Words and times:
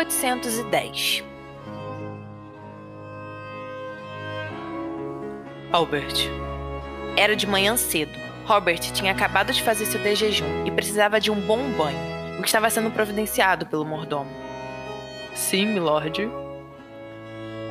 1810. 0.00 1.22
Albert. 5.70 6.30
Era 7.16 7.36
de 7.36 7.46
manhã 7.46 7.76
cedo. 7.76 8.18
Robert 8.46 8.80
tinha 8.92 9.12
acabado 9.12 9.52
de 9.52 9.62
fazer 9.62 9.84
seu 9.84 10.16
jejum 10.16 10.64
e 10.64 10.70
precisava 10.70 11.20
de 11.20 11.30
um 11.30 11.38
bom 11.38 11.70
banho, 11.72 11.98
o 12.38 12.42
que 12.42 12.48
estava 12.48 12.70
sendo 12.70 12.90
providenciado 12.90 13.66
pelo 13.66 13.84
mordomo. 13.84 14.30
Sim, 15.34 15.66
milord. 15.66 16.30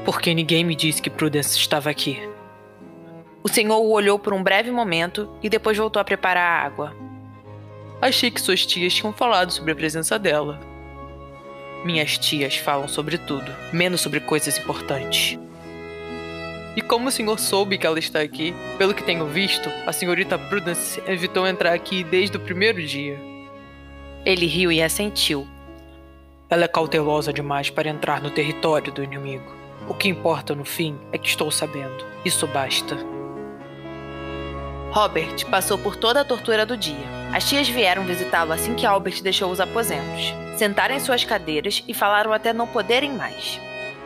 Porque 0.06 0.34
ninguém 0.34 0.64
me 0.64 0.76
disse 0.76 1.02
que 1.02 1.10
Prudence 1.10 1.58
estava 1.58 1.90
aqui. 1.90 2.20
O 3.42 3.50
senhor 3.50 3.80
o 3.80 3.92
olhou 3.92 4.20
por 4.20 4.34
um 4.34 4.44
breve 4.44 4.70
momento 4.70 5.36
e 5.42 5.50
depois 5.50 5.76
voltou 5.76 6.00
a 6.00 6.06
preparar 6.06 6.44
a 6.44 6.64
água. 6.64 6.96
Achei 8.00 8.30
que 8.30 8.40
suas 8.40 8.66
tias 8.66 8.94
tinham 8.94 9.12
falado 9.12 9.52
sobre 9.52 9.72
a 9.72 9.76
presença 9.76 10.20
dela. 10.20 10.69
Minhas 11.84 12.18
tias 12.18 12.58
falam 12.58 12.88
sobre 12.88 13.18
tudo, 13.18 13.56
menos 13.72 14.02
sobre 14.02 14.20
coisas 14.20 14.58
importantes. 14.58 15.40
E 16.76 16.82
como 16.82 17.08
o 17.08 17.12
senhor 17.12 17.40
soube 17.40 17.78
que 17.78 17.88
ela 17.88 17.98
está 17.98 18.20
aqui, 18.20 18.54
pelo 18.78 18.94
que 18.94 19.04
tenho 19.04 19.26
visto, 19.26 19.70
a 19.88 19.94
senhorita 19.94 20.38
Prudence 20.38 21.02
evitou 21.08 21.48
entrar 21.48 21.74
aqui 21.74 22.04
desde 22.04 22.38
o 22.38 22.40
primeiro 22.40 22.86
dia. 22.86 23.18
Ele 24.26 24.46
riu 24.46 24.72
e 24.72 24.82
assentiu. 24.82 25.48
Ela 26.50 26.66
é 26.66 26.68
cautelosa 26.68 27.32
demais 27.32 27.70
para 27.70 27.90
entrar 27.90 28.22
no 28.22 28.30
território 28.30 28.92
do 28.92 29.04
inimigo. 29.04 29.52
O 29.88 29.94
que 29.94 30.10
importa 30.10 30.54
no 30.54 30.66
fim 30.66 30.98
é 31.12 31.18
que 31.18 31.28
estou 31.28 31.50
sabendo. 31.50 32.06
Isso 32.26 32.46
basta. 32.48 33.19
Robert 34.92 35.46
passou 35.52 35.78
por 35.78 35.96
toda 35.96 36.22
a 36.22 36.26
tortura 36.26 36.66
do 36.66 36.76
dia. 36.76 37.20
As 37.32 37.48
tias 37.48 37.70
vieram 37.70 38.06
visitá-lo 38.06 38.52
assim 38.52 38.74
que 38.74 38.88
Albert 38.88 39.22
deixou 39.22 39.52
os 39.52 39.60
aposentos. 39.60 40.34
Sentaram 40.58 40.96
em 40.96 41.00
suas 41.00 41.24
cadeiras 41.24 41.84
e 41.88 41.94
falaram 41.94 42.34
até 42.34 42.52
não 42.52 42.66
poderem 42.66 43.14
mais. 43.14 43.62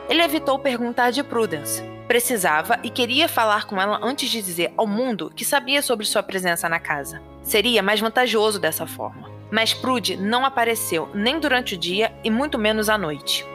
Ele 0.10 0.22
evitou 0.22 0.60
perguntar 0.60 1.12
de 1.12 1.24
Prudence. 1.24 1.82
Precisava 2.06 2.78
e 2.84 2.90
queria 2.90 3.30
falar 3.30 3.66
com 3.66 3.80
ela 3.80 3.98
antes 4.04 4.30
de 4.30 4.42
dizer 4.42 4.74
ao 4.76 4.86
mundo 4.86 5.32
que 5.34 5.46
sabia 5.46 5.82
sobre 5.82 6.06
sua 6.06 6.22
presença 6.22 6.68
na 6.68 6.82
casa. 6.82 7.22
Seria 7.42 7.82
mais 7.82 8.02
vantajoso 8.02 8.60
dessa 8.60 8.86
forma. 8.86 9.32
Mas 9.50 9.74
Prude 9.74 10.18
não 10.18 10.44
apareceu 10.44 11.10
nem 11.14 11.40
durante 11.40 11.76
o 11.76 11.78
dia 11.78 12.14
e 12.26 12.30
muito 12.30 12.60
menos 12.60 12.90
à 12.90 12.98
noite. 12.98 13.46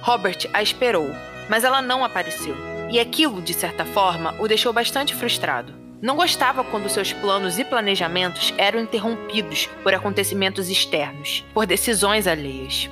Robert 0.00 0.48
a 0.54 0.62
esperou, 0.62 1.10
mas 1.48 1.64
ela 1.64 1.82
não 1.82 2.04
apareceu. 2.04 2.54
E 2.88 3.00
aquilo, 3.00 3.42
de 3.42 3.52
certa 3.52 3.84
forma, 3.84 4.34
o 4.38 4.46
deixou 4.46 4.72
bastante 4.72 5.12
frustrado. 5.14 5.87
Não 6.00 6.14
gostava 6.14 6.62
quando 6.62 6.88
seus 6.88 7.12
planos 7.12 7.58
e 7.58 7.64
planejamentos 7.64 8.54
eram 8.56 8.78
interrompidos 8.78 9.66
por 9.82 9.92
acontecimentos 9.92 10.68
externos, 10.68 11.44
por 11.52 11.66
decisões 11.66 12.28
alheias. 12.28 12.88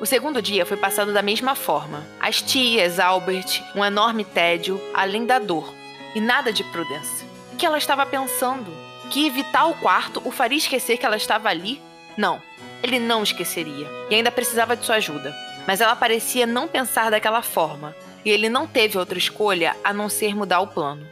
O 0.00 0.04
segundo 0.06 0.42
dia 0.42 0.66
foi 0.66 0.76
passado 0.76 1.12
da 1.12 1.22
mesma 1.22 1.54
forma. 1.54 2.04
As 2.18 2.42
tias, 2.42 2.98
Albert, 2.98 3.62
um 3.76 3.84
enorme 3.84 4.24
tédio, 4.24 4.80
além 4.92 5.24
da 5.24 5.38
dor. 5.38 5.72
E 6.16 6.20
nada 6.20 6.52
de 6.52 6.64
Prudence. 6.64 7.24
O 7.52 7.56
que 7.56 7.64
ela 7.64 7.78
estava 7.78 8.04
pensando? 8.04 8.72
Que 9.08 9.24
evitar 9.24 9.66
o 9.66 9.74
quarto 9.74 10.20
o 10.24 10.32
faria 10.32 10.58
esquecer 10.58 10.98
que 10.98 11.06
ela 11.06 11.16
estava 11.16 11.48
ali? 11.48 11.80
Não, 12.16 12.42
ele 12.82 12.98
não 12.98 13.22
esqueceria. 13.22 13.88
E 14.10 14.16
ainda 14.16 14.32
precisava 14.32 14.76
de 14.76 14.84
sua 14.84 14.96
ajuda. 14.96 15.32
Mas 15.64 15.80
ela 15.80 15.94
parecia 15.94 16.44
não 16.44 16.66
pensar 16.66 17.08
daquela 17.08 17.40
forma 17.40 17.94
e 18.24 18.30
ele 18.30 18.48
não 18.48 18.66
teve 18.66 18.98
outra 18.98 19.18
escolha 19.18 19.76
a 19.82 19.92
não 19.92 20.08
ser 20.08 20.34
mudar 20.34 20.60
o 20.60 20.66
plano. 20.66 21.06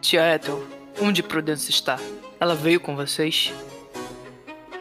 Tia 0.00 0.34
Ethel, 0.34 0.66
onde 1.00 1.22
Prudence 1.22 1.70
está? 1.70 1.98
Ela 2.40 2.54
veio 2.54 2.80
com 2.80 2.96
vocês? 2.96 3.52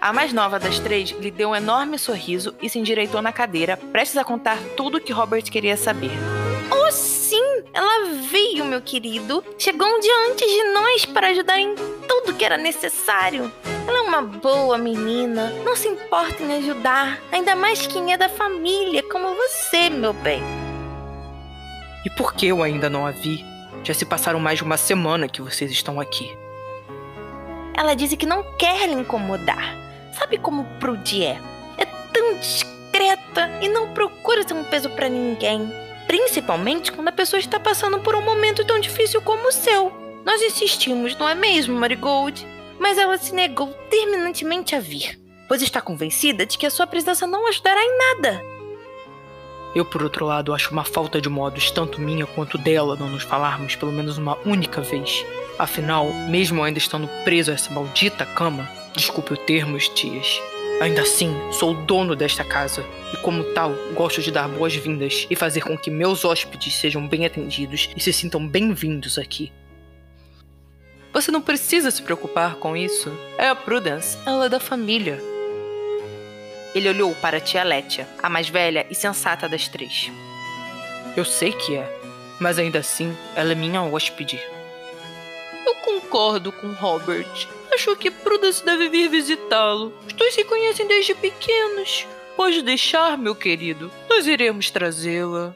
A 0.01 0.11
mais 0.11 0.33
nova 0.33 0.57
das 0.57 0.79
três 0.79 1.11
lhe 1.11 1.29
deu 1.29 1.49
um 1.49 1.55
enorme 1.55 1.99
sorriso 1.99 2.55
e 2.59 2.67
se 2.67 2.79
endireitou 2.79 3.21
na 3.21 3.31
cadeira, 3.31 3.77
prestes 3.77 4.17
a 4.17 4.23
contar 4.23 4.57
tudo 4.75 4.97
o 4.97 4.99
que 4.99 5.13
Robert 5.13 5.43
queria 5.43 5.77
saber. 5.77 6.09
Oh, 6.71 6.91
sim! 6.91 7.61
Ela 7.71 8.13
veio, 8.31 8.65
meu 8.65 8.81
querido. 8.81 9.43
Chegou 9.59 9.87
um 9.87 9.99
dia 9.99 10.31
antes 10.31 10.49
de 10.49 10.63
nós 10.73 11.05
para 11.05 11.27
ajudar 11.27 11.59
em 11.59 11.75
tudo 12.07 12.33
que 12.33 12.43
era 12.43 12.57
necessário. 12.57 13.51
Ela 13.87 13.99
é 13.99 14.01
uma 14.01 14.23
boa 14.23 14.77
menina, 14.77 15.51
não 15.63 15.75
se 15.75 15.87
importa 15.87 16.41
em 16.41 16.57
ajudar, 16.57 17.19
ainda 17.31 17.55
mais 17.55 17.85
quem 17.85 18.11
é 18.11 18.17
da 18.17 18.27
família, 18.27 19.03
como 19.03 19.35
você, 19.35 19.89
meu 19.89 20.13
bem. 20.13 20.60
E 22.05 22.09
por 22.09 22.33
que 22.33 22.47
eu 22.47 22.63
ainda 22.63 22.89
não 22.89 23.05
a 23.05 23.11
vi? 23.11 23.45
Já 23.83 23.93
se 23.93 24.05
passaram 24.05 24.39
mais 24.39 24.57
de 24.57 24.63
uma 24.63 24.77
semana 24.77 25.27
que 25.27 25.41
vocês 25.41 25.71
estão 25.71 25.99
aqui. 25.99 26.35
Ela 27.75 27.95
disse 27.95 28.17
que 28.17 28.25
não 28.25 28.43
quer 28.57 28.87
lhe 28.87 28.93
incomodar. 28.93 29.75
Sabe 30.17 30.37
como 30.37 30.65
Prudy 30.79 31.23
é? 31.23 31.39
É 31.77 31.85
tão 31.85 32.37
discreta 32.37 33.49
e 33.61 33.67
não 33.67 33.93
procura 33.93 34.47
ser 34.47 34.53
um 34.53 34.63
peso 34.63 34.89
para 34.89 35.09
ninguém. 35.09 35.71
Principalmente 36.05 36.91
quando 36.91 37.07
a 37.07 37.13
pessoa 37.13 37.39
está 37.39 37.59
passando 37.59 37.99
por 37.99 38.15
um 38.15 38.21
momento 38.21 38.65
tão 38.65 38.79
difícil 38.79 39.21
como 39.21 39.47
o 39.47 39.51
seu. 39.51 39.91
Nós 40.25 40.41
insistimos, 40.41 41.15
não 41.17 41.27
é 41.27 41.33
mesmo, 41.33 41.75
Marigold? 41.75 42.45
Mas 42.79 42.97
ela 42.97 43.17
se 43.17 43.33
negou 43.33 43.73
terminantemente 43.89 44.75
a 44.75 44.79
vir, 44.79 45.19
pois 45.47 45.61
está 45.61 45.81
convencida 45.81 46.45
de 46.45 46.57
que 46.57 46.65
a 46.65 46.71
sua 46.71 46.85
presença 46.85 47.25
não 47.25 47.47
ajudará 47.47 47.81
em 47.81 47.97
nada. 47.97 48.50
Eu, 49.73 49.85
por 49.85 50.03
outro 50.03 50.25
lado, 50.25 50.53
acho 50.53 50.71
uma 50.71 50.83
falta 50.83 51.21
de 51.21 51.29
modos 51.29 51.71
tanto 51.71 52.01
minha 52.01 52.25
quanto 52.25 52.57
dela 52.57 52.97
não 52.97 53.09
nos 53.09 53.23
falarmos 53.23 53.75
pelo 53.75 53.91
menos 53.91 54.17
uma 54.17 54.37
única 54.45 54.81
vez. 54.81 55.25
Afinal, 55.57 56.11
mesmo 56.29 56.61
ainda 56.61 56.77
estando 56.77 57.07
preso 57.23 57.51
a 57.51 57.53
essa 57.53 57.71
maldita 57.71 58.25
cama, 58.25 58.67
desculpe 58.93 59.33
o 59.33 59.37
termo, 59.37 59.77
tias, 59.77 60.41
ainda 60.81 61.03
assim 61.03 61.33
sou 61.53 61.71
o 61.71 61.85
dono 61.85 62.15
desta 62.15 62.43
casa 62.43 62.83
e, 63.13 63.17
como 63.17 63.43
tal, 63.53 63.73
gosto 63.93 64.21
de 64.21 64.31
dar 64.31 64.49
boas-vindas 64.49 65.25
e 65.29 65.35
fazer 65.35 65.61
com 65.61 65.77
que 65.77 65.89
meus 65.89 66.25
hóspedes 66.25 66.75
sejam 66.75 67.07
bem 67.07 67.25
atendidos 67.25 67.89
e 67.95 68.01
se 68.01 68.11
sintam 68.11 68.45
bem-vindos 68.45 69.17
aqui. 69.17 69.53
Você 71.13 71.31
não 71.31 71.41
precisa 71.41 71.91
se 71.91 72.01
preocupar 72.01 72.55
com 72.55 72.75
isso. 72.75 73.11
É 73.37 73.47
a 73.47 73.55
Prudence, 73.55 74.17
ela 74.25 74.45
é 74.45 74.49
da 74.49 74.59
família. 74.59 75.30
Ele 76.73 76.89
olhou 76.89 77.13
para 77.15 77.37
a 77.37 77.41
tia 77.41 77.63
Letia, 77.63 78.07
a 78.21 78.29
mais 78.29 78.47
velha 78.47 78.85
e 78.89 78.95
sensata 78.95 79.47
das 79.49 79.67
três. 79.67 80.11
Eu 81.15 81.25
sei 81.25 81.51
que 81.51 81.75
é, 81.75 82.01
mas 82.39 82.57
ainda 82.57 82.79
assim, 82.79 83.15
ela 83.35 83.51
é 83.51 83.55
minha 83.55 83.83
hóspede. 83.83 84.39
Eu 85.65 85.75
concordo 85.75 86.51
com 86.51 86.71
Robert. 86.73 87.47
Acho 87.73 87.95
que 87.95 88.09
Prudence 88.09 88.63
deve 88.63 88.89
vir 88.89 89.09
visitá-lo. 89.09 89.93
Os 90.07 90.13
dois 90.13 90.33
se 90.33 90.43
conhecem 90.43 90.87
desde 90.87 91.13
pequenos. 91.15 92.07
Pode 92.35 92.61
deixar, 92.61 93.17
meu 93.17 93.35
querido. 93.35 93.91
Nós 94.09 94.27
iremos 94.27 94.69
trazê-la. 94.71 95.55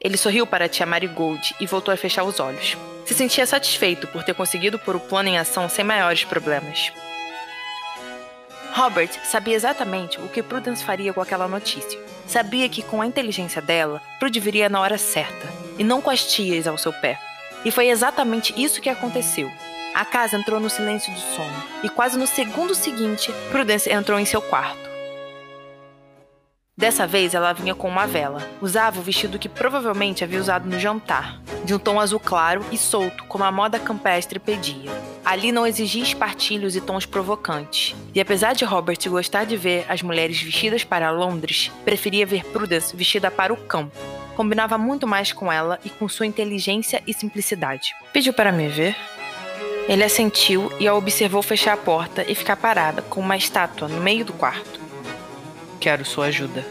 Ele 0.00 0.16
sorriu 0.16 0.46
para 0.46 0.64
a 0.64 0.68
tia 0.68 0.86
Marigold 0.86 1.54
e 1.60 1.66
voltou 1.66 1.92
a 1.92 1.96
fechar 1.96 2.24
os 2.24 2.40
olhos. 2.40 2.76
Se 3.04 3.14
sentia 3.14 3.44
satisfeito 3.44 4.06
por 4.06 4.22
ter 4.22 4.34
conseguido 4.34 4.78
pôr 4.78 4.96
o 4.96 5.00
plano 5.00 5.28
em 5.28 5.38
ação 5.38 5.68
sem 5.68 5.84
maiores 5.84 6.24
problemas. 6.24 6.92
Robert 8.72 9.10
sabia 9.24 9.56
exatamente 9.56 10.20
o 10.20 10.28
que 10.28 10.42
Prudence 10.42 10.84
faria 10.84 11.12
com 11.12 11.20
aquela 11.20 11.48
notícia. 11.48 12.00
Sabia 12.26 12.68
que 12.68 12.82
com 12.82 13.02
a 13.02 13.06
inteligência 13.06 13.60
dela, 13.60 14.00
Prud 14.18 14.38
viria 14.38 14.68
na 14.68 14.80
hora 14.80 14.96
certa, 14.96 15.48
e 15.78 15.84
não 15.84 16.00
com 16.00 16.10
as 16.10 16.24
tias 16.24 16.66
ao 16.66 16.78
seu 16.78 16.92
pé. 16.92 17.18
E 17.64 17.70
foi 17.70 17.88
exatamente 17.88 18.54
isso 18.56 18.80
que 18.80 18.88
aconteceu. 18.88 19.50
A 19.94 20.04
casa 20.04 20.36
entrou 20.36 20.60
no 20.60 20.70
silêncio 20.70 21.12
do 21.12 21.18
sono, 21.18 21.64
e 21.82 21.88
quase 21.88 22.16
no 22.16 22.26
segundo 22.26 22.74
seguinte, 22.74 23.32
Prudence 23.50 23.90
entrou 23.90 24.18
em 24.20 24.24
seu 24.24 24.40
quarto. 24.40 24.89
Dessa 26.80 27.06
vez 27.06 27.34
ela 27.34 27.52
vinha 27.52 27.74
com 27.74 27.86
uma 27.86 28.06
vela. 28.06 28.42
Usava 28.58 29.00
o 29.00 29.02
vestido 29.02 29.38
que 29.38 29.50
provavelmente 29.50 30.24
havia 30.24 30.40
usado 30.40 30.66
no 30.66 30.78
jantar, 30.78 31.38
de 31.62 31.74
um 31.74 31.78
tom 31.78 32.00
azul 32.00 32.18
claro 32.18 32.64
e 32.72 32.78
solto, 32.78 33.22
como 33.24 33.44
a 33.44 33.52
moda 33.52 33.78
campestre 33.78 34.38
pedia. 34.38 34.90
Ali 35.22 35.52
não 35.52 35.66
exigia 35.66 36.02
espartilhos 36.02 36.74
e 36.74 36.80
tons 36.80 37.04
provocantes. 37.04 37.94
E 38.14 38.20
apesar 38.20 38.54
de 38.54 38.64
Robert 38.64 38.96
gostar 39.08 39.44
de 39.44 39.58
ver 39.58 39.84
as 39.90 40.00
mulheres 40.00 40.40
vestidas 40.40 40.82
para 40.82 41.10
Londres, 41.10 41.70
preferia 41.84 42.24
ver 42.24 42.46
Prudence 42.46 42.96
vestida 42.96 43.30
para 43.30 43.52
o 43.52 43.58
campo. 43.58 43.94
Combinava 44.34 44.78
muito 44.78 45.06
mais 45.06 45.34
com 45.34 45.52
ela 45.52 45.78
e 45.84 45.90
com 45.90 46.08
sua 46.08 46.24
inteligência 46.24 47.02
e 47.06 47.12
simplicidade. 47.12 47.94
Pediu 48.10 48.32
para 48.32 48.50
me 48.50 48.68
ver? 48.68 48.96
Ele 49.86 50.02
assentiu 50.02 50.72
e 50.80 50.88
a 50.88 50.94
observou 50.94 51.42
fechar 51.42 51.74
a 51.74 51.76
porta 51.76 52.24
e 52.26 52.34
ficar 52.34 52.56
parada, 52.56 53.02
como 53.02 53.26
uma 53.26 53.36
estátua, 53.36 53.86
no 53.86 54.00
meio 54.00 54.24
do 54.24 54.32
quarto. 54.32 54.79
Quero 55.80 56.04
sua 56.04 56.26
ajuda. 56.26 56.64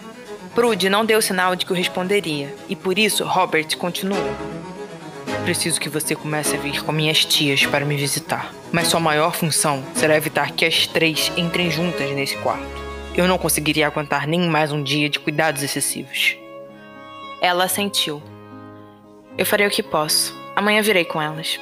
Prude 0.53 0.89
não 0.89 1.03
deu 1.03 1.21
sinal 1.21 1.56
de 1.56 1.65
que 1.65 1.71
o 1.71 1.75
responderia, 1.75 2.53
e 2.69 2.75
por 2.75 2.97
isso 2.97 3.25
Robert 3.25 3.75
continuou. 3.77 4.23
Preciso 5.44 5.79
que 5.79 5.89
você 5.89 6.15
comece 6.15 6.56
a 6.56 6.59
vir 6.59 6.83
com 6.83 6.91
minhas 6.91 7.25
tias 7.25 7.65
para 7.65 7.85
me 7.85 7.97
visitar. 7.97 8.53
Mas 8.71 8.88
sua 8.88 9.00
maior 9.00 9.33
função 9.33 9.83
será 9.95 10.15
evitar 10.15 10.51
que 10.51 10.63
as 10.63 10.85
três 10.85 11.31
entrem 11.35 11.71
juntas 11.71 12.11
nesse 12.11 12.38
quarto. 12.38 12.79
Eu 13.15 13.27
não 13.27 13.38
conseguiria 13.38 13.88
aguentar 13.88 14.27
nem 14.27 14.47
mais 14.47 14.71
um 14.71 14.83
dia 14.83 15.09
de 15.09 15.19
cuidados 15.19 15.63
excessivos. 15.63 16.38
Ela 17.41 17.63
assentiu. 17.63 18.21
Eu 19.38 19.45
farei 19.45 19.65
o 19.65 19.71
que 19.71 19.81
posso. 19.81 20.38
Amanhã 20.56 20.81
virei 20.81 21.06
com 21.06 21.21
elas. 21.21 21.59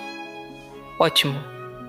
Ótimo. 0.99 1.39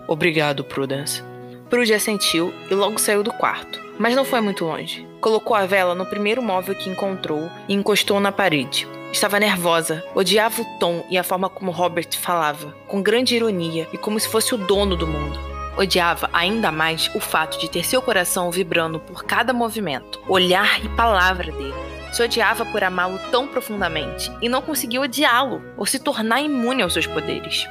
Obrigado, 0.06 0.62
Prudence. 0.62 1.22
Prude 1.68 1.92
assentiu 1.92 2.54
e 2.70 2.74
logo 2.74 2.98
saiu 2.98 3.22
do 3.22 3.32
quarto. 3.32 3.78
Mas 3.98 4.16
não 4.16 4.24
foi 4.24 4.40
muito 4.40 4.64
longe. 4.64 5.06
Colocou 5.20 5.56
a 5.56 5.66
vela 5.66 5.94
no 5.94 6.06
primeiro 6.06 6.42
móvel 6.42 6.74
que 6.74 6.88
encontrou 6.88 7.50
e 7.68 7.74
encostou 7.74 8.18
na 8.20 8.32
parede. 8.32 8.88
Estava 9.12 9.40
nervosa, 9.40 10.04
odiava 10.14 10.62
o 10.62 10.78
tom 10.78 11.04
e 11.10 11.18
a 11.18 11.22
forma 11.22 11.48
como 11.48 11.70
Robert 11.70 12.08
falava, 12.18 12.74
com 12.86 13.02
grande 13.02 13.34
ironia 13.34 13.88
e 13.92 13.98
como 13.98 14.18
se 14.20 14.28
fosse 14.28 14.54
o 14.54 14.58
dono 14.58 14.96
do 14.96 15.06
mundo. 15.06 15.38
Odiava 15.76 16.28
ainda 16.32 16.72
mais 16.72 17.10
o 17.14 17.20
fato 17.20 17.58
de 17.58 17.70
ter 17.70 17.84
seu 17.84 18.02
coração 18.02 18.50
vibrando 18.50 18.98
por 18.98 19.24
cada 19.24 19.52
movimento, 19.52 20.20
olhar 20.28 20.84
e 20.84 20.88
palavra 20.90 21.52
dele. 21.52 21.74
Se 22.12 22.22
odiava 22.22 22.64
por 22.64 22.82
amá-lo 22.82 23.18
tão 23.30 23.46
profundamente 23.46 24.30
e 24.40 24.48
não 24.48 24.62
conseguia 24.62 25.00
odiá-lo 25.00 25.62
ou 25.76 25.84
se 25.84 25.98
tornar 25.98 26.40
imune 26.40 26.82
aos 26.82 26.92
seus 26.94 27.06
poderes. 27.06 27.66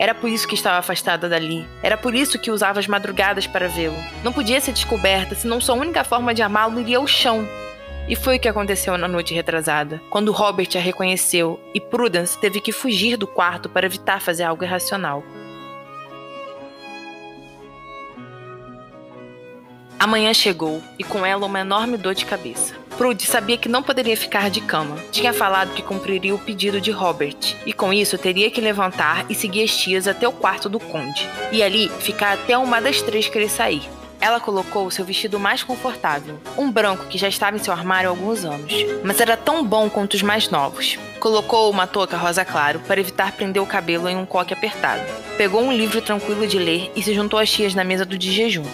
Era 0.00 0.14
por 0.14 0.30
isso 0.30 0.46
que 0.46 0.54
estava 0.54 0.78
afastada 0.78 1.28
dali. 1.28 1.66
Era 1.82 1.96
por 1.96 2.14
isso 2.14 2.38
que 2.38 2.52
usava 2.52 2.78
as 2.78 2.86
madrugadas 2.86 3.48
para 3.48 3.66
vê-lo. 3.66 3.96
Não 4.22 4.32
podia 4.32 4.60
ser 4.60 4.70
descoberta, 4.70 5.34
senão 5.34 5.60
sua 5.60 5.74
única 5.74 6.04
forma 6.04 6.32
de 6.32 6.40
amá-lo 6.40 6.78
iria 6.78 6.98
ao 6.98 7.06
chão. 7.06 7.44
E 8.08 8.14
foi 8.14 8.36
o 8.36 8.40
que 8.40 8.48
aconteceu 8.48 8.96
na 8.96 9.08
noite 9.08 9.34
retrasada, 9.34 10.00
quando 10.08 10.30
Robert 10.30 10.68
a 10.76 10.78
reconheceu 10.78 11.58
e 11.74 11.80
Prudence 11.80 12.38
teve 12.38 12.60
que 12.60 12.70
fugir 12.70 13.16
do 13.16 13.26
quarto 13.26 13.68
para 13.68 13.86
evitar 13.86 14.20
fazer 14.20 14.44
algo 14.44 14.62
irracional. 14.62 15.24
A 19.98 20.06
manhã 20.06 20.32
chegou 20.32 20.80
e 20.96 21.02
com 21.02 21.26
ela 21.26 21.44
uma 21.44 21.58
enorme 21.58 21.96
dor 21.96 22.14
de 22.14 22.24
cabeça. 22.24 22.87
Prude 22.98 23.24
sabia 23.24 23.56
que 23.56 23.68
não 23.68 23.80
poderia 23.80 24.16
ficar 24.16 24.50
de 24.50 24.60
cama. 24.60 24.96
Tinha 25.12 25.32
falado 25.32 25.72
que 25.72 25.82
cumpriria 25.82 26.34
o 26.34 26.38
pedido 26.38 26.80
de 26.80 26.90
Robert, 26.90 27.54
e 27.64 27.72
com 27.72 27.92
isso 27.92 28.18
teria 28.18 28.50
que 28.50 28.60
levantar 28.60 29.24
e 29.30 29.36
seguir 29.36 29.62
as 29.62 29.76
tias 29.76 30.08
até 30.08 30.26
o 30.26 30.32
quarto 30.32 30.68
do 30.68 30.80
conde, 30.80 31.24
e 31.52 31.62
ali 31.62 31.88
ficar 32.00 32.32
até 32.32 32.58
uma 32.58 32.80
das 32.80 33.00
três 33.00 33.28
querer 33.28 33.48
sair. 33.48 33.88
Ela 34.20 34.40
colocou 34.40 34.90
seu 34.90 35.04
vestido 35.04 35.38
mais 35.38 35.62
confortável, 35.62 36.40
um 36.56 36.72
branco 36.72 37.06
que 37.06 37.16
já 37.16 37.28
estava 37.28 37.56
em 37.56 37.60
seu 37.60 37.72
armário 37.72 38.08
há 38.08 38.12
alguns 38.12 38.44
anos, 38.44 38.72
mas 39.04 39.20
era 39.20 39.36
tão 39.36 39.64
bom 39.64 39.88
quanto 39.88 40.14
os 40.14 40.22
mais 40.22 40.50
novos. 40.50 40.98
Colocou 41.20 41.70
uma 41.70 41.86
touca 41.86 42.16
rosa 42.16 42.44
claro 42.44 42.80
para 42.80 42.98
evitar 42.98 43.30
prender 43.30 43.62
o 43.62 43.66
cabelo 43.66 44.08
em 44.08 44.16
um 44.16 44.26
coque 44.26 44.52
apertado. 44.52 45.04
Pegou 45.36 45.62
um 45.62 45.72
livro 45.72 46.02
tranquilo 46.02 46.48
de 46.48 46.58
ler 46.58 46.90
e 46.96 47.02
se 47.02 47.14
juntou 47.14 47.38
às 47.38 47.48
tias 47.48 47.76
na 47.76 47.84
mesa 47.84 48.04
do 48.04 48.18
de 48.18 48.32
jejum. 48.32 48.66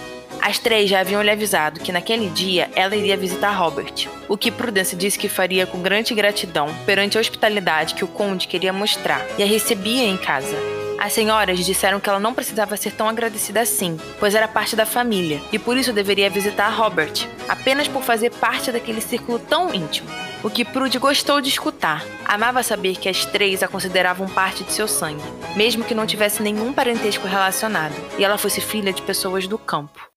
As 0.45 0.59
três 0.59 0.87
já 0.87 0.99
haviam 0.99 1.23
lhe 1.23 1.31
avisado 1.31 1.79
que 1.79 1.91
naquele 1.91 2.29
dia 2.29 2.69
ela 2.75 2.95
iria 2.95 3.17
visitar 3.17 3.49
Robert, 3.49 4.07
o 4.29 4.37
que 4.37 4.51
Prudence 4.51 4.95
disse 4.95 5.17
que 5.17 5.27
faria 5.27 5.65
com 5.65 5.81
grande 5.81 6.13
gratidão 6.13 6.67
perante 6.85 7.17
a 7.17 7.21
hospitalidade 7.21 7.95
que 7.95 8.03
o 8.03 8.07
conde 8.07 8.47
queria 8.47 8.71
mostrar 8.71 9.25
e 9.39 9.41
a 9.41 9.45
recebia 9.47 10.03
em 10.03 10.15
casa. 10.15 10.55
As 10.99 11.13
senhoras 11.13 11.65
disseram 11.65 11.99
que 11.99 12.07
ela 12.07 12.19
não 12.19 12.31
precisava 12.31 12.77
ser 12.77 12.91
tão 12.91 13.09
agradecida 13.09 13.61
assim, 13.61 13.99
pois 14.19 14.35
era 14.35 14.47
parte 14.47 14.75
da 14.75 14.85
família 14.85 15.41
e 15.51 15.57
por 15.57 15.75
isso 15.77 15.91
deveria 15.91 16.29
visitar 16.29 16.69
Robert, 16.69 17.27
apenas 17.49 17.87
por 17.87 18.03
fazer 18.03 18.29
parte 18.29 18.71
daquele 18.71 19.01
círculo 19.01 19.39
tão 19.39 19.73
íntimo. 19.73 20.07
O 20.43 20.49
que 20.51 20.63
Prude 20.63 20.99
gostou 20.99 21.41
de 21.41 21.49
escutar. 21.49 22.05
Amava 22.23 22.61
saber 22.61 22.97
que 22.97 23.09
as 23.09 23.25
três 23.25 23.63
a 23.63 23.67
consideravam 23.67 24.27
parte 24.27 24.63
de 24.63 24.73
seu 24.73 24.87
sangue, 24.87 25.23
mesmo 25.55 25.83
que 25.83 25.95
não 25.95 26.05
tivesse 26.05 26.43
nenhum 26.43 26.71
parentesco 26.71 27.27
relacionado, 27.27 27.95
e 28.19 28.23
ela 28.23 28.37
fosse 28.37 28.61
filha 28.61 28.93
de 28.93 29.01
pessoas 29.01 29.47
do 29.47 29.57
campo. 29.57 30.14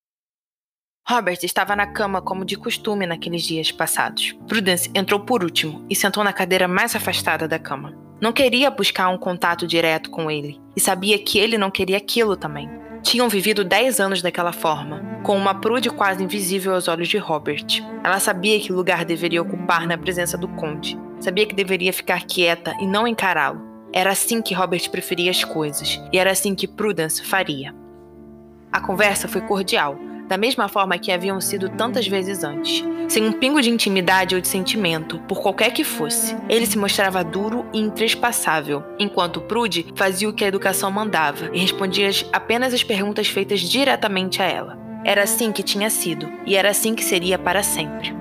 Robert 1.11 1.39
estava 1.43 1.75
na 1.75 1.87
cama 1.87 2.21
como 2.21 2.45
de 2.45 2.55
costume 2.55 3.07
naqueles 3.07 3.43
dias 3.43 3.73
passados. 3.73 4.37
Prudence 4.47 4.91
entrou 4.95 5.19
por 5.19 5.43
último 5.43 5.83
e 5.89 5.97
sentou 5.97 6.23
na 6.23 6.35
cadeira 6.35 6.69
mais 6.69 6.95
afastada 6.95 7.49
da 7.49 7.59
cama. 7.59 7.95
Não 8.21 8.31
queria 8.31 8.71
buscar 8.71 9.09
um 9.09 9.17
contato 9.17 9.67
direto 9.67 10.11
com 10.11 10.31
ele 10.31 10.61
e 10.77 10.81
sabia 10.81 11.19
que 11.19 11.39
ele 11.39 11.57
não 11.57 11.71
queria 11.71 11.97
aquilo 11.97 12.37
também. 12.37 12.69
Tinham 13.03 13.27
vivido 13.27 13.65
10 13.65 14.01
anos 14.01 14.21
daquela 14.21 14.53
forma, 14.53 15.01
com 15.23 15.35
uma 15.35 15.55
prude 15.55 15.89
quase 15.89 16.23
invisível 16.23 16.75
aos 16.75 16.89
olhos 16.89 17.09
de 17.09 17.17
Robert. 17.17 17.65
Ela 18.05 18.21
sabia 18.21 18.61
que 18.61 18.71
lugar 18.71 19.07
deveria 19.07 19.41
ocupar 19.41 19.87
na 19.87 19.97
presença 19.97 20.37
do 20.37 20.49
conde. 20.49 20.99
Sabia 21.21 21.47
que 21.47 21.55
deveria 21.55 21.93
ficar 21.93 22.27
quieta 22.27 22.75
e 22.83 22.87
não 22.87 23.09
encará-lo. 23.09 23.63
Era 23.95 24.11
assim 24.11 24.43
que 24.43 24.53
Robert 24.53 24.91
preferia 24.91 25.31
as 25.31 25.43
coisas, 25.43 25.99
e 26.13 26.19
era 26.19 26.31
assim 26.31 26.55
que 26.55 26.69
Prudence 26.69 27.25
faria. 27.25 27.75
A 28.71 28.81
conversa 28.81 29.27
foi 29.27 29.41
cordial, 29.41 29.99
da 30.29 30.37
mesma 30.37 30.69
forma 30.69 30.99
que 30.99 31.11
haviam 31.11 31.41
sido 31.41 31.71
tantas 31.71 32.07
vezes 32.07 32.45
antes, 32.45 32.85
sem 33.09 33.27
um 33.27 33.33
pingo 33.33 33.63
de 33.63 33.71
intimidade 33.71 34.35
ou 34.35 34.41
de 34.41 34.47
sentimento, 34.47 35.19
por 35.21 35.41
qualquer 35.41 35.73
que 35.73 35.83
fosse. 35.83 36.37
Ele 36.49 36.67
se 36.67 36.77
mostrava 36.77 37.25
duro 37.25 37.65
e 37.73 37.79
intrespassável, 37.79 38.85
enquanto 38.99 39.41
Prude 39.41 39.87
fazia 39.97 40.29
o 40.29 40.33
que 40.33 40.45
a 40.45 40.49
educação 40.49 40.91
mandava 40.91 41.49
e 41.55 41.59
respondia 41.59 42.11
apenas 42.33 42.75
as 42.75 42.85
perguntas 42.85 43.29
feitas 43.29 43.61
diretamente 43.61 44.43
a 44.43 44.45
ela. 44.45 44.79
Era 45.05 45.23
assim 45.23 45.51
que 45.51 45.63
tinha 45.63 45.89
sido, 45.89 46.31
e 46.45 46.55
era 46.55 46.69
assim 46.69 46.95
que 46.95 47.03
seria 47.03 47.39
para 47.39 47.63
sempre. 47.63 48.15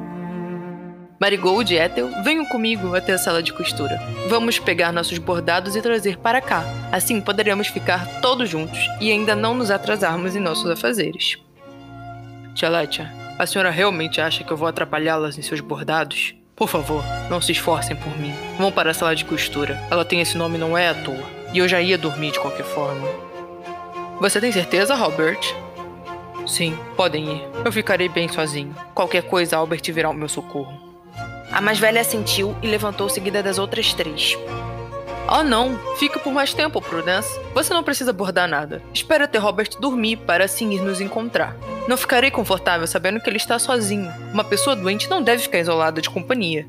Marigold 1.20 1.74
e 1.74 1.78
Ethel, 1.78 2.12
venham 2.24 2.46
comigo 2.46 2.96
até 2.96 3.14
a 3.14 3.18
sala 3.18 3.42
de 3.42 3.52
costura. 3.52 4.00
Vamos 4.30 4.60
pegar 4.60 4.94
nossos 4.94 5.18
bordados 5.18 5.76
e 5.76 5.82
trazer 5.82 6.18
para 6.18 6.40
cá. 6.40 6.64
Assim 6.92 7.20
poderemos 7.20 7.68
ficar 7.68 8.22
todos 8.22 8.48
juntos 8.48 8.80
e 9.02 9.12
ainda 9.12 9.36
não 9.36 9.56
nos 9.56 9.72
atrasarmos 9.72 10.36
em 10.36 10.40
nossos 10.40 10.70
afazeres. 10.70 11.47
Tia 12.58 12.70
Letia, 12.70 13.14
a 13.38 13.46
senhora 13.46 13.70
realmente 13.70 14.20
acha 14.20 14.44
que 14.44 14.52
eu 14.52 14.58
vou 14.58 14.68
atrapalhá-las 14.68 15.38
em 15.38 15.44
seus 15.44 15.60
bordados? 15.60 16.34
Por 16.56 16.68
favor, 16.68 17.04
não 17.30 17.40
se 17.40 17.52
esforcem 17.52 17.96
por 17.96 18.18
mim. 18.18 18.34
Vão 18.58 18.72
para 18.72 18.90
a 18.90 18.94
sala 18.96 19.16
de 19.16 19.26
costura. 19.26 19.80
Ela 19.92 20.04
tem 20.04 20.22
esse 20.22 20.36
nome 20.36 20.58
não 20.58 20.76
é 20.76 20.90
à 20.90 20.96
toa. 20.96 21.24
E 21.54 21.60
eu 21.60 21.68
já 21.68 21.80
ia 21.80 22.00
dormir 22.00 22.32
de 22.32 22.40
qualquer 22.40 22.66
forma. 22.66 23.08
Você 24.20 24.42
tem 24.42 24.52
certeza, 24.52 24.96
Robert? 24.96 25.40
Sim, 26.48 26.76
podem 26.96 27.36
ir. 27.36 27.44
Eu 27.64 27.72
ficarei 27.72 28.10
bem 28.10 28.28
sozinho. 28.28 28.76
Qualquer 28.96 29.22
coisa, 29.22 29.56
Albert 29.56 29.84
virá 29.94 30.08
ao 30.08 30.14
meu 30.16 30.28
socorro. 30.28 30.98
A 31.52 31.62
mais 31.62 31.78
velha 31.78 32.02
assentiu 32.02 32.56
e 32.64 32.68
levantou 32.68 33.08
seguida 33.08 33.44
das 33.44 33.60
outras 33.60 33.94
três. 33.94 34.36
Oh 35.30 35.44
não, 35.44 35.78
fica 35.98 36.18
por 36.18 36.34
mais 36.34 36.56
tempo, 36.56 36.82
Prudence. 36.82 37.40
Você 37.54 37.72
não 37.72 37.84
precisa 37.84 38.12
bordar 38.12 38.50
nada. 38.50 38.82
Espera 38.92 39.26
até 39.26 39.38
Robert 39.38 39.70
dormir 39.80 40.18
para 40.18 40.46
assim 40.46 40.72
ir 40.72 40.82
nos 40.82 41.00
encontrar. 41.00 41.56
Não 41.88 41.96
ficarei 41.96 42.30
confortável 42.30 42.86
sabendo 42.86 43.20
que 43.22 43.30
ele 43.30 43.38
está 43.38 43.58
sozinho. 43.58 44.12
Uma 44.34 44.44
pessoa 44.44 44.76
doente 44.76 45.10
não 45.10 45.22
deve 45.22 45.44
ficar 45.44 45.60
isolada 45.60 46.02
de 46.02 46.10
companhia. 46.10 46.68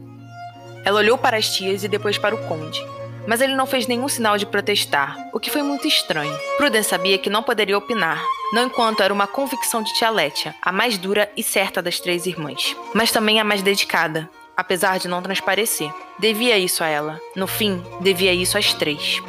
Ela 0.85 1.01
olhou 1.01 1.19
para 1.19 1.37
as 1.37 1.49
tias 1.55 1.83
e 1.83 1.89
depois 1.89 2.17
para 2.17 2.35
o 2.35 2.47
conde. 2.47 2.85
Mas 3.27 3.41
ele 3.41 3.55
não 3.55 3.67
fez 3.67 3.87
nenhum 3.87 4.09
sinal 4.09 4.39
de 4.39 4.47
protestar, 4.47 5.29
o 5.35 5.41
que 5.41 5.51
foi 5.51 5.63
muito 5.63 5.87
estranho. 5.87 6.35
Prudence 6.57 6.89
sabia 6.89 7.19
que 7.19 7.29
não 7.29 7.43
poderia 7.43 7.77
opinar, 7.77 8.23
não 8.55 8.65
enquanto 8.65 9.03
era 9.03 9.13
uma 9.13 9.27
convicção 9.27 9.83
de 9.83 9.93
tia 9.93 10.09
Letia, 10.09 10.55
a 10.63 10.73
mais 10.73 10.97
dura 10.97 11.31
e 11.37 11.43
certa 11.43 11.83
das 11.83 12.01
três 12.01 12.25
irmãs, 12.25 12.75
mas 12.95 13.13
também 13.13 13.39
a 13.39 13.45
mais 13.45 13.61
dedicada, 13.61 14.31
apesar 14.57 14.99
de 14.99 15.09
não 15.09 15.21
transparecer. 15.21 15.93
Devia 16.19 16.57
isso 16.57 16.83
a 16.83 16.87
ela. 16.87 17.21
No 17.37 17.47
fim, 17.47 17.83
devia 18.01 18.33
isso 18.33 18.57
às 18.57 18.73
três. 18.73 19.23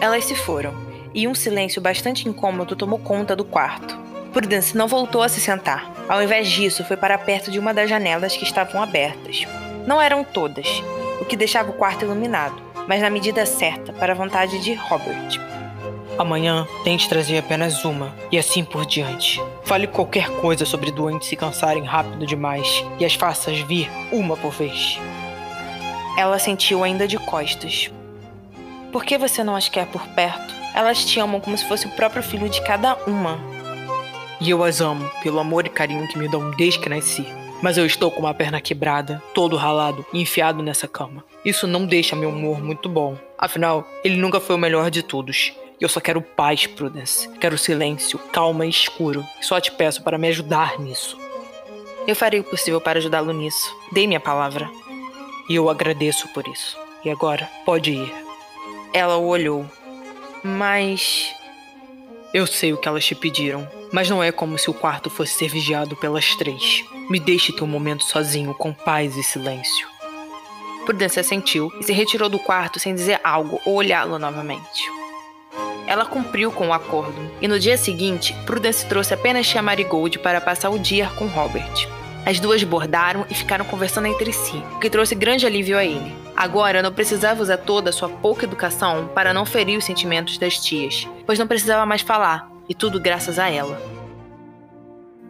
Elas 0.00 0.24
se 0.24 0.34
foram, 0.34 0.74
e 1.16 1.26
um 1.26 1.34
silêncio 1.34 1.80
bastante 1.80 2.28
incômodo 2.28 2.76
tomou 2.76 2.98
conta 2.98 3.34
do 3.34 3.42
quarto. 3.42 3.98
Prudence 4.34 4.76
não 4.76 4.86
voltou 4.86 5.22
a 5.22 5.30
se 5.30 5.40
sentar. 5.40 5.90
Ao 6.06 6.22
invés 6.22 6.46
disso, 6.46 6.84
foi 6.84 6.94
para 6.94 7.16
perto 7.16 7.50
de 7.50 7.58
uma 7.58 7.72
das 7.72 7.88
janelas 7.88 8.36
que 8.36 8.44
estavam 8.44 8.82
abertas. 8.82 9.46
Não 9.86 10.00
eram 10.00 10.22
todas, 10.22 10.82
o 11.18 11.24
que 11.24 11.34
deixava 11.34 11.70
o 11.70 11.72
quarto 11.72 12.04
iluminado, 12.04 12.60
mas 12.86 13.00
na 13.00 13.08
medida 13.08 13.46
certa, 13.46 13.94
para 13.94 14.12
a 14.12 14.16
vontade 14.16 14.62
de 14.62 14.74
Robert. 14.74 15.40
Amanhã 16.18 16.68
tente 16.84 17.08
trazer 17.08 17.38
apenas 17.38 17.82
uma, 17.86 18.14
e 18.30 18.38
assim 18.38 18.62
por 18.62 18.84
diante. 18.84 19.42
Fale 19.64 19.86
qualquer 19.86 20.28
coisa 20.42 20.66
sobre 20.66 20.90
doentes 20.90 21.28
se 21.28 21.36
cansarem 21.36 21.84
rápido 21.84 22.26
demais, 22.26 22.84
e 22.98 23.06
as 23.06 23.14
faças 23.14 23.58
vir 23.60 23.90
uma 24.12 24.36
por 24.36 24.52
vez. 24.52 25.00
Ela 26.18 26.38
sentiu 26.38 26.84
ainda 26.84 27.08
de 27.08 27.18
costas. 27.18 27.90
Por 28.96 29.04
que 29.04 29.18
você 29.18 29.44
não 29.44 29.54
as 29.54 29.68
quer 29.68 29.86
por 29.88 30.08
perto? 30.08 30.54
Elas 30.74 31.04
te 31.04 31.20
amam 31.20 31.38
como 31.38 31.58
se 31.58 31.68
fosse 31.68 31.86
o 31.86 31.90
próprio 31.90 32.22
filho 32.22 32.48
de 32.48 32.62
cada 32.62 32.96
uma. 33.06 33.38
E 34.40 34.48
eu 34.48 34.64
as 34.64 34.80
amo 34.80 35.06
pelo 35.22 35.38
amor 35.38 35.66
e 35.66 35.68
carinho 35.68 36.08
que 36.08 36.16
me 36.16 36.26
dão 36.30 36.50
desde 36.52 36.80
que 36.80 36.88
nasci. 36.88 37.26
Mas 37.60 37.76
eu 37.76 37.84
estou 37.84 38.10
com 38.10 38.20
uma 38.20 38.32
perna 38.32 38.58
quebrada, 38.58 39.22
todo 39.34 39.54
ralado 39.54 40.02
e 40.14 40.22
enfiado 40.22 40.62
nessa 40.62 40.88
cama. 40.88 41.22
Isso 41.44 41.66
não 41.66 41.84
deixa 41.84 42.16
meu 42.16 42.30
humor 42.30 42.58
muito 42.64 42.88
bom. 42.88 43.18
Afinal, 43.36 43.86
ele 44.02 44.16
nunca 44.16 44.40
foi 44.40 44.56
o 44.56 44.58
melhor 44.58 44.90
de 44.90 45.02
todos. 45.02 45.52
E 45.78 45.84
eu 45.84 45.90
só 45.90 46.00
quero 46.00 46.22
paz, 46.22 46.66
Prudence. 46.66 47.28
Quero 47.38 47.58
silêncio, 47.58 48.18
calma 48.32 48.64
e 48.64 48.70
escuro. 48.70 49.22
Só 49.42 49.60
te 49.60 49.72
peço 49.72 50.02
para 50.02 50.16
me 50.16 50.28
ajudar 50.28 50.78
nisso. 50.78 51.18
Eu 52.08 52.16
farei 52.16 52.40
o 52.40 52.44
possível 52.44 52.80
para 52.80 52.98
ajudá-lo 52.98 53.34
nisso. 53.34 53.76
Dei 53.92 54.06
minha 54.06 54.20
palavra. 54.20 54.70
E 55.50 55.54
eu 55.54 55.68
agradeço 55.68 56.26
por 56.28 56.48
isso. 56.48 56.78
E 57.04 57.10
agora, 57.10 57.46
pode 57.66 57.90
ir. 57.90 58.25
Ela 58.92 59.16
o 59.16 59.26
olhou. 59.26 59.66
Mas. 60.42 61.34
Eu 62.32 62.46
sei 62.46 62.72
o 62.72 62.76
que 62.76 62.88
elas 62.88 63.04
te 63.04 63.14
pediram, 63.14 63.66
mas 63.92 64.10
não 64.10 64.22
é 64.22 64.30
como 64.30 64.58
se 64.58 64.68
o 64.68 64.74
quarto 64.74 65.08
fosse 65.08 65.32
ser 65.32 65.48
vigiado 65.48 65.96
pelas 65.96 66.34
três. 66.36 66.84
Me 67.08 67.18
deixe 67.18 67.52
ter 67.52 67.64
um 67.64 67.68
momento 67.68 68.04
sozinho, 68.04 68.52
com 68.52 68.72
paz 68.72 69.16
e 69.16 69.22
silêncio. 69.22 69.88
Prudência 70.84 71.22
sentiu 71.22 71.72
e 71.80 71.82
se 71.82 71.92
retirou 71.92 72.28
do 72.28 72.38
quarto 72.38 72.78
sem 72.78 72.94
dizer 72.94 73.20
algo 73.24 73.60
ou 73.64 73.74
olhá-lo 73.74 74.18
novamente. 74.18 74.82
Ela 75.86 76.04
cumpriu 76.04 76.50
com 76.50 76.68
o 76.68 76.72
acordo, 76.72 77.30
e 77.40 77.46
no 77.46 77.60
dia 77.60 77.76
seguinte, 77.76 78.34
Prudence 78.44 78.86
trouxe 78.86 79.14
apenas 79.14 79.48
Tia 79.48 79.62
Marigold 79.62 80.18
para 80.18 80.40
passar 80.40 80.70
o 80.70 80.78
dia 80.78 81.08
com 81.10 81.26
Robert. 81.26 81.88
As 82.26 82.40
duas 82.40 82.64
bordaram 82.64 83.24
e 83.30 83.34
ficaram 83.34 83.64
conversando 83.64 84.08
entre 84.08 84.32
si, 84.32 84.60
o 84.74 84.80
que 84.80 84.90
trouxe 84.90 85.14
grande 85.14 85.46
alívio 85.46 85.78
a 85.78 85.84
ele. 85.84 86.12
Agora 86.36 86.82
não 86.82 86.92
precisava 86.92 87.40
usar 87.40 87.58
toda 87.58 87.90
a 87.90 87.92
sua 87.92 88.08
pouca 88.08 88.44
educação 88.44 89.08
para 89.14 89.32
não 89.32 89.46
ferir 89.46 89.78
os 89.78 89.84
sentimentos 89.84 90.36
das 90.36 90.58
tias, 90.58 91.06
pois 91.24 91.38
não 91.38 91.46
precisava 91.46 91.86
mais 91.86 92.02
falar, 92.02 92.50
e 92.68 92.74
tudo 92.74 93.00
graças 93.00 93.38
a 93.38 93.48
ela. 93.48 93.80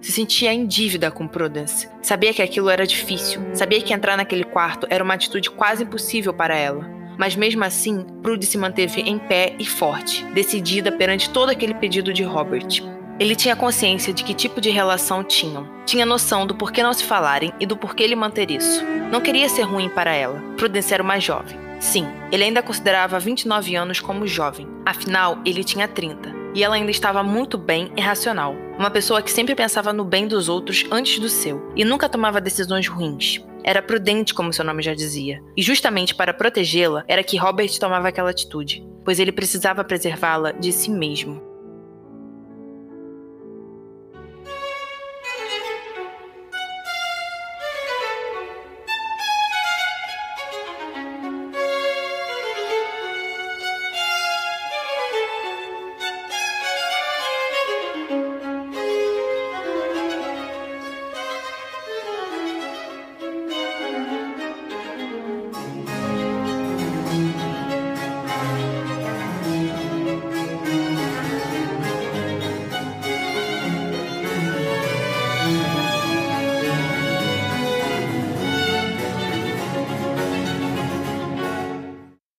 Se 0.00 0.10
sentia 0.10 0.54
em 0.54 0.66
dívida 0.66 1.10
com 1.10 1.28
Prudence. 1.28 1.86
Sabia 2.00 2.32
que 2.32 2.40
aquilo 2.40 2.70
era 2.70 2.86
difícil. 2.86 3.42
Sabia 3.52 3.82
que 3.82 3.92
entrar 3.92 4.16
naquele 4.16 4.44
quarto 4.44 4.86
era 4.88 5.04
uma 5.04 5.14
atitude 5.14 5.50
quase 5.50 5.82
impossível 5.82 6.32
para 6.32 6.56
ela. 6.56 6.88
Mas 7.18 7.36
mesmo 7.36 7.62
assim, 7.62 8.06
Prude 8.22 8.46
se 8.46 8.56
manteve 8.56 9.02
em 9.02 9.18
pé 9.18 9.54
e 9.58 9.66
forte, 9.66 10.24
decidida 10.32 10.92
perante 10.92 11.28
todo 11.28 11.50
aquele 11.50 11.74
pedido 11.74 12.12
de 12.12 12.22
Robert. 12.22 12.95
Ele 13.18 13.34
tinha 13.34 13.56
consciência 13.56 14.12
de 14.12 14.22
que 14.22 14.34
tipo 14.34 14.60
de 14.60 14.68
relação 14.68 15.24
tinham. 15.24 15.66
Tinha 15.86 16.04
noção 16.04 16.46
do 16.46 16.54
porquê 16.54 16.82
não 16.82 16.92
se 16.92 17.04
falarem 17.04 17.52
e 17.58 17.64
do 17.64 17.76
porquê 17.76 18.02
ele 18.02 18.14
manter 18.14 18.50
isso. 18.50 18.84
Não 19.10 19.22
queria 19.22 19.48
ser 19.48 19.62
ruim 19.62 19.88
para 19.88 20.12
ela. 20.12 20.42
Prudence 20.56 20.92
era 20.92 21.02
mais 21.02 21.24
jovem. 21.24 21.58
Sim, 21.80 22.06
ele 22.30 22.44
ainda 22.44 22.62
considerava 22.62 23.18
29 23.18 23.74
anos 23.74 24.00
como 24.00 24.26
jovem. 24.26 24.68
Afinal, 24.84 25.38
ele 25.46 25.64
tinha 25.64 25.88
30. 25.88 26.34
E 26.54 26.62
ela 26.62 26.74
ainda 26.74 26.90
estava 26.90 27.22
muito 27.22 27.56
bem 27.56 27.90
e 27.96 28.00
racional. 28.00 28.54
Uma 28.78 28.90
pessoa 28.90 29.22
que 29.22 29.30
sempre 29.30 29.54
pensava 29.54 29.92
no 29.92 30.04
bem 30.04 30.26
dos 30.28 30.48
outros 30.48 30.84
antes 30.90 31.18
do 31.18 31.28
seu 31.28 31.72
e 31.74 31.84
nunca 31.84 32.08
tomava 32.08 32.40
decisões 32.40 32.86
ruins. 32.86 33.42
Era 33.64 33.82
prudente, 33.82 34.34
como 34.34 34.52
seu 34.52 34.64
nome 34.64 34.82
já 34.82 34.94
dizia. 34.94 35.42
E 35.56 35.62
justamente 35.62 36.14
para 36.14 36.34
protegê-la 36.34 37.04
era 37.08 37.24
que 37.24 37.36
Robert 37.36 37.70
tomava 37.78 38.08
aquela 38.08 38.30
atitude, 38.30 38.86
pois 39.04 39.18
ele 39.18 39.32
precisava 39.32 39.84
preservá-la 39.84 40.52
de 40.52 40.70
si 40.72 40.90
mesmo. 40.90 41.55